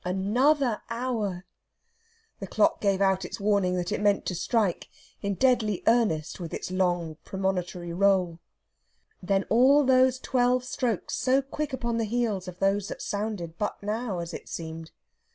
Another 0.03 0.81
hour! 0.89 1.45
The 2.39 2.47
clock 2.47 2.81
gave 2.81 3.01
out 3.01 3.23
its 3.23 3.39
warning 3.39 3.75
that 3.75 3.91
it 3.91 4.01
meant 4.01 4.25
to 4.25 4.33
strike, 4.33 4.89
in 5.21 5.35
deadly 5.35 5.83
earnest 5.85 6.39
with 6.39 6.55
its 6.55 6.71
long 6.71 7.17
premonitory 7.23 7.93
roll. 7.93 8.39
Then 9.21 9.43
all 9.43 9.83
those 9.83 10.17
twelve 10.17 10.63
strokes 10.63 11.13
so 11.15 11.43
quick 11.43 11.71
upon 11.71 11.97
the 11.99 12.05
heels 12.05 12.47
of 12.47 12.57
those 12.57 12.87
that 12.87 13.03
sounded 13.03 13.59
but 13.59 13.77
now, 13.83 14.17
as 14.17 14.33
it 14.33 14.49
seemed. 14.49 14.89